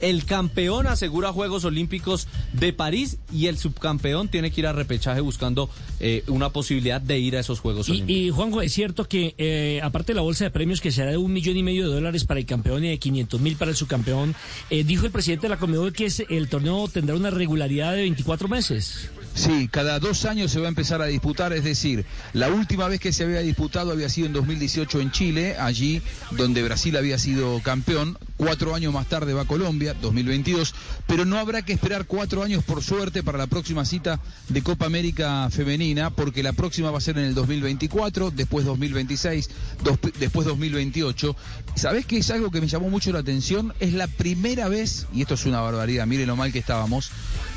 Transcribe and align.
El 0.00 0.24
campeón 0.24 0.86
asegura 0.86 1.32
Juegos 1.32 1.64
Olímpicos 1.64 2.26
de 2.52 2.72
París 2.72 3.18
y 3.32 3.46
el 3.46 3.58
subcampeón 3.58 4.28
tiene 4.28 4.50
que 4.50 4.60
ir 4.60 4.66
a 4.66 4.72
repechaje 4.72 5.20
buscando 5.20 5.70
eh, 6.00 6.24
una 6.26 6.50
posibilidad 6.50 7.00
de 7.00 7.18
ir 7.18 7.36
a 7.36 7.40
esos 7.40 7.60
Juegos 7.60 7.88
Y, 7.88 7.92
Olímpicos. 7.92 8.20
y 8.22 8.30
Juanjo, 8.30 8.62
es 8.62 8.72
cierto 8.72 9.06
que 9.08 9.34
eh, 9.38 9.80
aparte 9.82 10.12
de 10.12 10.16
la 10.16 10.22
bolsa 10.22 10.44
de 10.44 10.50
premios 10.50 10.80
que 10.80 10.90
será 10.90 11.10
de 11.10 11.16
un 11.16 11.32
millón 11.32 11.56
y 11.56 11.62
medio 11.62 11.88
de 11.88 11.94
dólares 11.94 12.24
para 12.24 12.40
el 12.40 12.46
campeón 12.46 12.84
y 12.84 12.88
de 12.88 12.98
500 12.98 13.40
mil 13.40 13.56
para 13.56 13.70
el 13.70 13.76
subcampeón, 13.76 14.34
eh, 14.70 14.84
dijo 14.84 15.06
el 15.06 15.12
presidente 15.12 15.46
de 15.46 15.50
la 15.50 15.58
Comedor 15.58 15.92
que 15.92 16.06
es- 16.06 16.24
el 16.28 16.48
torneo 16.48 16.88
tendrá 16.88 17.14
una 17.14 17.30
regularidad 17.30 17.92
de 17.94 18.02
24 18.02 18.48
meses. 18.48 19.10
Sí, 19.34 19.66
cada 19.72 19.98
dos 19.98 20.26
años 20.26 20.50
se 20.52 20.60
va 20.60 20.66
a 20.66 20.68
empezar 20.68 21.00
a 21.00 21.06
disputar, 21.06 21.54
es 21.54 21.64
decir, 21.64 22.04
la 22.34 22.48
última 22.50 22.86
vez 22.88 23.00
que 23.00 23.12
se 23.14 23.24
había 23.24 23.40
disputado 23.40 23.90
había 23.90 24.10
sido 24.10 24.26
en 24.26 24.34
2018 24.34 25.00
en 25.00 25.10
Chile, 25.10 25.56
allí 25.58 26.02
donde 26.32 26.62
Brasil 26.62 26.94
había 26.98 27.16
sido 27.18 27.58
campeón, 27.62 28.18
cuatro 28.36 28.74
años 28.74 28.92
más 28.92 29.06
tarde 29.08 29.32
va 29.32 29.46
Colombia, 29.46 29.94
2022, 29.94 30.74
pero 31.06 31.24
no 31.24 31.38
habrá 31.38 31.62
que 31.62 31.72
esperar 31.72 32.04
cuatro 32.06 32.42
años 32.42 32.62
por 32.62 32.82
suerte 32.82 33.22
para 33.22 33.38
la 33.38 33.46
próxima 33.46 33.86
cita 33.86 34.20
de 34.50 34.62
Copa 34.62 34.84
América 34.84 35.48
Femenina, 35.50 36.10
porque 36.10 36.42
la 36.42 36.52
próxima 36.52 36.90
va 36.90 36.98
a 36.98 37.00
ser 37.00 37.16
en 37.16 37.24
el 37.24 37.34
2024, 37.34 38.32
después 38.32 38.66
2026, 38.66 39.48
dos- 39.82 39.98
después 40.20 40.46
2028. 40.46 41.34
¿Sabés 41.74 42.04
qué 42.04 42.18
es 42.18 42.30
algo 42.30 42.50
que 42.50 42.60
me 42.60 42.68
llamó 42.68 42.90
mucho 42.90 43.12
la 43.12 43.20
atención? 43.20 43.72
Es 43.80 43.94
la 43.94 44.08
primera 44.08 44.68
vez, 44.68 45.06
y 45.14 45.22
esto 45.22 45.34
es 45.34 45.46
una 45.46 45.60
barbaridad, 45.62 46.06
miren 46.06 46.26
lo 46.26 46.36
mal 46.36 46.52
que 46.52 46.58
estábamos, 46.58 47.10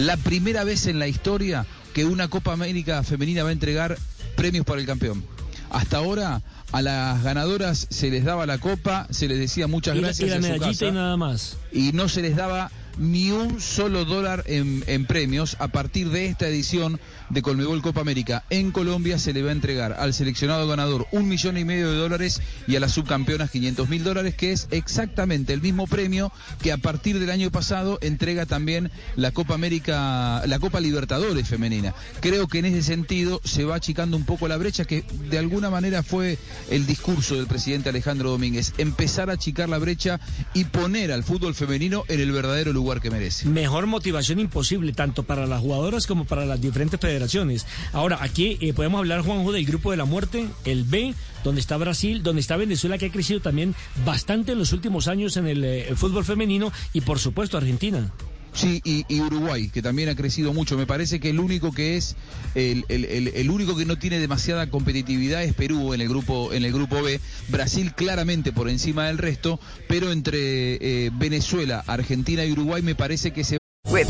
la 0.00 0.16
primera 0.16 0.64
vez 0.64 0.86
en 0.86 0.98
la 0.98 1.08
historia 1.08 1.66
que 1.92 2.04
una 2.04 2.28
Copa 2.28 2.52
América 2.52 3.02
femenina 3.02 3.42
va 3.42 3.50
a 3.50 3.52
entregar 3.52 3.98
premios 4.36 4.64
para 4.64 4.80
el 4.80 4.86
campeón. 4.86 5.24
Hasta 5.70 5.98
ahora 5.98 6.42
a 6.72 6.82
las 6.82 7.22
ganadoras 7.22 7.86
se 7.90 8.10
les 8.10 8.24
daba 8.24 8.46
la 8.46 8.58
copa, 8.58 9.06
se 9.10 9.28
les 9.28 9.38
decía 9.38 9.66
muchas 9.66 9.96
Y 9.96 10.00
la, 10.00 10.06
gracias 10.08 10.26
y 10.26 10.30
la 10.30 10.36
en 10.36 10.42
su 10.42 10.48
medallita 10.48 10.70
casa, 10.70 10.86
y 10.86 10.92
nada 10.92 11.16
más. 11.16 11.56
y 11.72 11.92
no 11.92 12.08
se 12.08 12.22
les 12.22 12.34
daba 12.34 12.70
ni 12.98 13.30
un 13.30 13.60
solo 13.60 14.04
dólar 14.04 14.44
en, 14.46 15.06
premios. 15.06 15.56
A 15.58 15.68
partir 15.68 16.10
de 16.10 16.26
esta 16.26 16.48
edición 16.48 17.00
de 17.30 17.42
Colmebol 17.42 17.82
Copa 17.82 18.00
América 18.00 18.44
en 18.50 18.70
Colombia 18.70 19.18
se 19.18 19.32
le 19.32 19.42
va 19.42 19.50
a 19.50 19.52
entregar 19.52 19.94
al 19.98 20.12
seleccionado 20.12 20.68
ganador 20.68 21.06
un 21.10 21.28
millón 21.28 21.56
y 21.56 21.64
medio 21.64 21.90
de 21.90 21.96
dólares 21.96 22.40
y 22.66 22.76
a 22.76 22.80
las 22.80 22.92
subcampeonas 22.92 23.50
500 23.50 23.88
mil 23.88 24.04
dólares, 24.04 24.34
que 24.34 24.52
es 24.52 24.68
exactamente 24.70 25.52
el 25.52 25.62
mismo 25.62 25.86
premio 25.86 26.32
que 26.62 26.72
a 26.72 26.76
partir 26.76 27.18
del 27.18 27.30
año 27.30 27.50
pasado 27.50 27.98
entrega 28.02 28.46
también 28.46 28.90
la 29.16 29.30
Copa 29.30 29.54
América, 29.54 30.42
la 30.46 30.58
Copa 30.58 30.80
Libertadores 30.80 31.48
femenina. 31.48 31.94
Creo 32.20 32.46
que 32.48 32.58
en 32.58 32.66
ese 32.66 32.82
sentido 32.82 33.40
se 33.44 33.64
va 33.64 33.76
achicando 33.76 34.16
un 34.16 34.24
poco 34.24 34.48
la 34.48 34.56
brecha 34.56 34.84
que 34.84 35.04
de 35.30 35.38
alguna 35.38 35.70
manera 35.70 36.02
fue 36.02 36.38
el 36.70 36.86
discurso 36.86 37.36
del 37.36 37.46
presidente 37.46 37.88
Alejandro 37.88 38.30
Domínguez, 38.30 38.74
empezar 38.78 39.30
a 39.30 39.34
achicar 39.34 39.68
la 39.68 39.78
brecha 39.78 40.20
y 40.54 40.64
poner 40.64 41.12
al 41.12 41.24
fútbol 41.24 41.54
femenino 41.54 42.04
en 42.08 42.20
el 42.20 42.32
verdadero 42.32 42.72
lugar 42.72 42.79
que 43.00 43.10
merece. 43.10 43.46
Mejor 43.48 43.86
motivación 43.86 44.40
imposible, 44.40 44.92
tanto 44.92 45.22
para 45.22 45.46
las 45.46 45.60
jugadoras 45.60 46.06
como 46.06 46.24
para 46.24 46.46
las 46.46 46.60
diferentes 46.60 46.98
federaciones. 46.98 47.66
Ahora, 47.92 48.18
aquí 48.20 48.58
eh, 48.60 48.72
podemos 48.72 48.98
hablar, 48.98 49.20
Juanjo, 49.22 49.52
del 49.52 49.66
grupo 49.66 49.90
de 49.90 49.96
la 49.96 50.04
muerte, 50.04 50.48
el 50.64 50.84
B, 50.84 51.14
donde 51.44 51.60
está 51.60 51.76
Brasil, 51.76 52.22
donde 52.22 52.40
está 52.40 52.56
Venezuela, 52.56 52.98
que 52.98 53.06
ha 53.06 53.12
crecido 53.12 53.40
también 53.40 53.74
bastante 54.04 54.52
en 54.52 54.58
los 54.58 54.72
últimos 54.72 55.08
años 55.08 55.36
en 55.36 55.46
el 55.46 55.64
eh, 55.64 55.92
fútbol 55.94 56.24
femenino, 56.24 56.72
y 56.92 57.02
por 57.02 57.18
supuesto 57.18 57.56
Argentina. 57.56 58.10
Sí, 58.52 58.80
y, 58.84 59.04
y 59.08 59.20
Uruguay, 59.20 59.68
que 59.68 59.80
también 59.82 60.08
ha 60.08 60.14
crecido 60.16 60.52
mucho. 60.52 60.76
Me 60.76 60.86
parece 60.86 61.20
que 61.20 61.30
el 61.30 61.38
único 61.40 61.72
que 61.72 61.96
es, 61.96 62.16
el, 62.54 62.84
el- 62.88 63.04
el- 63.04 63.28
el 63.28 63.50
único 63.50 63.76
que 63.76 63.84
no 63.84 63.96
tiene 63.98 64.18
demasiada 64.18 64.68
competitividad 64.68 65.42
es 65.44 65.54
Perú 65.54 65.94
en 65.94 66.00
el 66.00 66.08
grupo, 66.08 66.52
en 66.52 66.64
el 66.64 66.72
grupo 66.72 67.00
B. 67.02 67.20
Brasil 67.48 67.94
claramente 67.94 68.52
por 68.52 68.68
encima 68.68 69.06
del 69.06 69.18
resto, 69.18 69.60
pero 69.88 70.12
entre 70.12 71.06
eh, 71.06 71.10
Venezuela, 71.14 71.84
Argentina 71.86 72.44
y 72.44 72.52
Uruguay 72.52 72.82
me 72.82 72.94
parece 72.94 73.32
que 73.32 73.44
se 73.44 73.58
With 73.88 74.08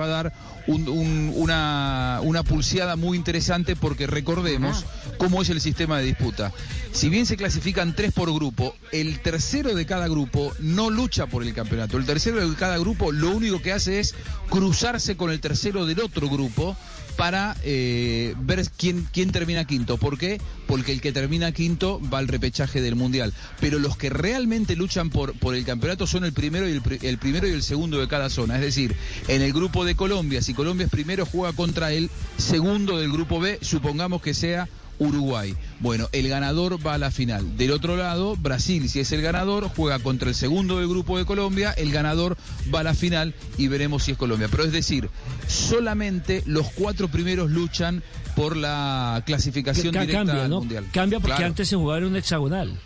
Va 0.00 0.04
a 0.06 0.08
dar 0.08 0.32
un- 0.68 0.88
un- 0.88 1.32
una, 1.36 2.20
una 2.22 2.42
pulseada 2.42 2.96
muy 2.96 3.14
interesante 3.18 3.76
porque 3.76 4.06
recordemos 4.06 4.86
cómo 5.18 5.42
es 5.42 5.50
el 5.50 5.60
sistema 5.60 5.98
de 5.98 6.04
disputa. 6.06 6.50
Si 6.92 7.10
bien 7.10 7.26
se 7.26 7.36
clasifican 7.36 7.94
tres 7.94 8.12
por 8.12 8.32
grupo, 8.32 8.74
el 8.90 9.20
tercero 9.20 9.74
de 9.74 9.84
cada 9.84 10.08
grupo 10.08 10.50
no 10.60 10.88
lucha 10.88 11.26
por 11.26 11.42
el 11.42 11.52
campeonato. 11.52 11.98
El 11.98 12.06
tercero 12.06 12.48
de 12.48 12.56
cada 12.56 12.78
grupo 12.78 13.12
lo 13.12 13.30
único 13.32 13.60
que 13.60 13.72
hace 13.72 14.00
es 14.00 14.14
cruzarse 14.48 15.16
con 15.18 15.30
el 15.30 15.40
tercero 15.40 15.84
del 15.84 16.00
otro 16.00 16.26
grupo 16.30 16.74
para 17.16 17.56
eh, 17.62 18.34
ver 18.38 18.64
quién, 18.76 19.06
quién 19.12 19.30
termina 19.30 19.64
quinto. 19.64 19.96
¿Por 19.96 20.18
qué? 20.18 20.40
Porque 20.66 20.92
el 20.92 21.00
que 21.00 21.12
termina 21.12 21.52
quinto 21.52 22.00
va 22.12 22.18
al 22.18 22.28
repechaje 22.28 22.80
del 22.80 22.96
Mundial. 22.96 23.32
Pero 23.60 23.78
los 23.78 23.96
que 23.96 24.10
realmente 24.10 24.76
luchan 24.76 25.10
por, 25.10 25.38
por 25.38 25.54
el 25.54 25.64
campeonato 25.64 26.06
son 26.06 26.24
el 26.24 26.32
primero, 26.32 26.68
y 26.68 26.72
el, 26.72 26.82
el 27.02 27.18
primero 27.18 27.46
y 27.46 27.52
el 27.52 27.62
segundo 27.62 28.00
de 28.00 28.08
cada 28.08 28.30
zona. 28.30 28.56
Es 28.56 28.62
decir, 28.62 28.96
en 29.28 29.42
el 29.42 29.52
grupo 29.52 29.84
de 29.84 29.94
Colombia, 29.94 30.42
si 30.42 30.54
Colombia 30.54 30.86
es 30.86 30.90
primero, 30.90 31.26
juega 31.26 31.52
contra 31.52 31.92
el 31.92 32.10
segundo 32.36 32.98
del 32.98 33.12
grupo 33.12 33.40
B, 33.40 33.58
supongamos 33.62 34.22
que 34.22 34.34
sea 34.34 34.68
Uruguay. 34.98 35.54
Bueno, 35.82 36.08
el 36.12 36.28
ganador 36.28 36.78
va 36.86 36.94
a 36.94 36.98
la 36.98 37.10
final. 37.10 37.56
Del 37.56 37.72
otro 37.72 37.96
lado, 37.96 38.36
Brasil, 38.36 38.88
si 38.88 39.00
es 39.00 39.10
el 39.10 39.20
ganador, 39.20 39.68
juega 39.76 39.98
contra 39.98 40.28
el 40.28 40.34
segundo 40.36 40.78
del 40.78 40.88
grupo 40.88 41.18
de 41.18 41.24
Colombia, 41.26 41.72
el 41.72 41.90
ganador 41.90 42.36
va 42.72 42.80
a 42.80 42.82
la 42.84 42.94
final 42.94 43.34
y 43.58 43.66
veremos 43.66 44.04
si 44.04 44.12
es 44.12 44.16
Colombia. 44.16 44.46
Pero 44.48 44.62
es 44.64 44.70
decir, 44.72 45.10
solamente 45.48 46.42
los 46.46 46.70
cuatro 46.70 47.08
primeros 47.08 47.50
luchan 47.50 48.02
por 48.36 48.56
la 48.56 49.22
clasificación 49.26 49.92
Ca- 49.92 50.00
directa 50.02 50.18
cambia, 50.24 50.44
al 50.44 50.50
¿no? 50.50 50.60
Mundial. 50.60 50.86
Cambia 50.92 51.18
porque 51.20 51.34
Claro. 51.34 51.46
antes 51.48 51.68
se 51.68 51.76
jugaba 51.76 51.98
en 51.98 52.04
un 52.04 52.16
hexagonal. 52.16 52.78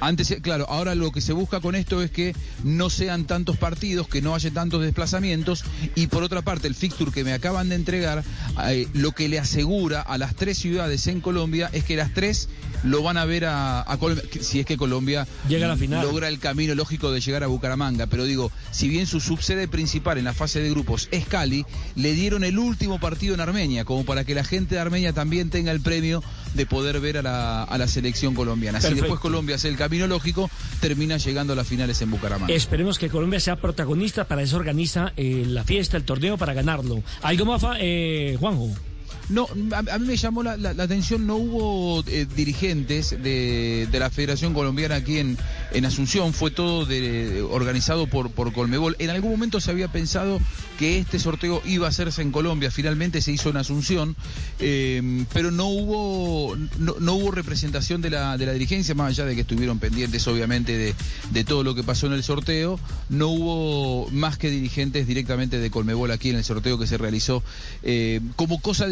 Antes, 0.00 0.36
claro, 0.42 0.66
ahora 0.68 0.94
lo 0.94 1.10
que 1.10 1.20
se 1.20 1.32
busca 1.32 1.60
con 1.60 1.74
esto 1.74 2.02
es 2.02 2.10
que 2.10 2.34
no 2.64 2.90
sean 2.90 3.24
tantos 3.24 3.56
partidos, 3.56 4.08
que 4.08 4.20
no 4.22 4.34
haya 4.34 4.50
tantos 4.50 4.82
desplazamientos 4.82 5.64
y 5.94 6.06
por 6.08 6.22
otra 6.22 6.42
parte 6.42 6.68
el 6.68 6.74
fixture 6.74 7.10
que 7.10 7.24
me 7.24 7.32
acaban 7.32 7.68
de 7.68 7.76
entregar, 7.76 8.22
eh, 8.66 8.88
lo 8.92 9.12
que 9.12 9.28
le 9.28 9.38
asegura 9.38 10.02
a 10.02 10.18
las 10.18 10.34
tres 10.34 10.58
ciudades 10.58 11.06
en 11.06 11.20
Colombia 11.20 11.70
es 11.72 11.84
que 11.84 11.96
las 11.96 12.12
tres 12.12 12.48
lo 12.84 13.02
van 13.02 13.16
a 13.16 13.24
ver 13.24 13.46
a, 13.46 13.90
a 13.90 13.96
Colombia, 13.96 14.24
si 14.40 14.60
es 14.60 14.66
que 14.66 14.76
Colombia 14.76 15.26
Llega 15.48 15.66
a 15.66 15.70
la 15.70 15.76
final. 15.76 16.06
logra 16.06 16.28
el 16.28 16.38
camino 16.38 16.74
lógico 16.74 17.10
de 17.10 17.20
llegar 17.20 17.42
a 17.42 17.46
Bucaramanga, 17.46 18.06
pero 18.06 18.24
digo, 18.24 18.52
si 18.70 18.88
bien 18.88 19.06
su 19.06 19.20
subsede 19.20 19.66
principal 19.66 20.18
en 20.18 20.24
la 20.24 20.34
fase 20.34 20.60
de 20.60 20.70
grupos 20.70 21.08
es 21.10 21.26
Cali, 21.26 21.64
le 21.94 22.12
dieron 22.12 22.44
el 22.44 22.58
último 22.58 23.00
partido 23.00 23.34
en 23.34 23.40
Armenia, 23.40 23.84
como 23.84 24.04
para 24.04 24.24
que 24.24 24.34
la 24.34 24.44
gente 24.44 24.74
de 24.74 24.80
Armenia 24.80 25.12
también 25.12 25.50
tenga 25.50 25.72
el 25.72 25.80
premio 25.80 26.22
de 26.56 26.66
poder 26.66 27.00
ver 27.00 27.18
a 27.18 27.22
la, 27.22 27.62
a 27.64 27.78
la 27.78 27.86
selección 27.86 28.34
colombiana. 28.34 28.80
Si 28.80 28.84
Perfecto. 28.88 29.04
después 29.04 29.20
Colombia 29.20 29.56
hace 29.56 29.68
el 29.68 29.76
camino 29.76 30.06
lógico, 30.06 30.50
termina 30.80 31.16
llegando 31.18 31.52
a 31.52 31.56
las 31.56 31.66
finales 31.66 32.00
en 32.02 32.10
Bucaramanga. 32.10 32.52
Esperemos 32.52 32.98
que 32.98 33.08
Colombia 33.08 33.40
sea 33.40 33.56
protagonista, 33.56 34.24
para 34.24 34.42
eso 34.42 34.56
organiza 34.56 35.12
eh, 35.16 35.44
la 35.46 35.64
fiesta, 35.64 35.96
el 35.96 36.04
torneo, 36.04 36.36
para 36.36 36.54
ganarlo. 36.54 37.02
¿Algo 37.22 37.44
más, 37.44 37.62
eh, 37.78 38.36
Juanjo? 38.40 38.70
No, 39.28 39.48
a, 39.72 39.98
mí 39.98 40.06
me 40.06 40.16
llamó 40.16 40.42
la, 40.44 40.56
la- 40.56 40.70
atención, 40.82 41.26
no 41.26 41.34
hubo 41.36 42.04
eh, 42.06 42.26
dirigentes 42.36 43.10
de, 43.10 43.88
de 43.90 43.98
la 43.98 44.08
Federación 44.08 44.54
Colombiana 44.54 44.94
aquí 44.96 45.18
en, 45.18 45.36
en 45.72 45.84
Asunción, 45.84 46.32
fue 46.32 46.52
todo 46.52 46.86
de- 46.86 47.42
organizado 47.42 48.06
por, 48.06 48.30
por 48.30 48.52
Colmebol. 48.52 48.94
En 49.00 49.10
algún 49.10 49.32
momento 49.32 49.60
se 49.60 49.70
había 49.72 49.88
pensado 49.88 50.38
que 50.78 50.98
este 50.98 51.18
sorteo 51.18 51.60
iba 51.64 51.86
a 51.86 51.90
hacerse 51.90 52.22
en 52.22 52.30
Colombia, 52.30 52.70
finalmente 52.70 53.20
se 53.20 53.32
hizo 53.32 53.50
en 53.50 53.56
Asunción, 53.56 54.14
eh, 54.60 55.24
pero 55.32 55.50
no 55.50 55.66
hubo, 55.68 56.56
no, 56.78 56.94
no 57.00 57.14
hubo 57.14 57.30
representación 57.32 58.02
de 58.02 58.10
la, 58.10 58.38
de 58.38 58.46
la 58.46 58.52
dirigencia, 58.52 58.94
más 58.94 59.08
allá 59.10 59.24
de 59.24 59.34
que 59.34 59.40
estuvieron 59.40 59.78
pendientes 59.80 60.26
obviamente 60.28 60.76
de, 60.78 60.94
de 61.32 61.44
todo 61.44 61.64
lo 61.64 61.74
que 61.74 61.82
pasó 61.82 62.06
en 62.06 62.12
el 62.12 62.22
sorteo, 62.22 62.78
no 63.08 63.28
hubo 63.28 64.08
más 64.12 64.38
que 64.38 64.50
dirigentes 64.50 65.06
directamente 65.08 65.58
de 65.58 65.70
Colmebol 65.70 66.10
aquí 66.12 66.30
en 66.30 66.36
el 66.36 66.44
sorteo 66.44 66.78
que 66.78 66.86
se 66.86 66.96
realizó 66.96 67.42
eh, 67.82 68.20
como 68.36 68.60
cosa 68.60 68.86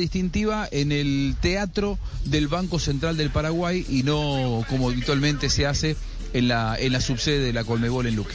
en 0.70 0.92
el 0.92 1.36
teatro 1.40 1.98
del 2.24 2.48
Banco 2.48 2.78
Central 2.78 3.16
del 3.16 3.30
Paraguay 3.30 3.84
y 3.88 4.02
no 4.02 4.64
como 4.68 4.88
habitualmente 4.88 5.50
se 5.50 5.66
hace 5.66 5.96
en 6.32 6.48
la, 6.48 6.76
en 6.78 6.92
la 6.92 7.00
subsede 7.00 7.40
de 7.40 7.52
la 7.52 7.64
Colmebol 7.64 8.06
en 8.06 8.16
Luque. 8.16 8.34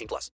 18 0.01 0.07
plus. 0.07 0.29